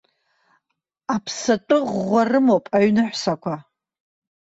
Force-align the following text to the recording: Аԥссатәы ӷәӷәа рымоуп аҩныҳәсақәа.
Аԥссатәы 1.15 1.77
ӷәӷәа 1.91 2.21
рымоуп 2.29 2.65
аҩныҳәсақәа. 2.75 3.55